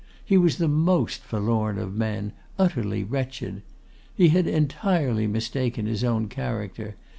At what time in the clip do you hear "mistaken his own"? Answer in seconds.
5.27-6.27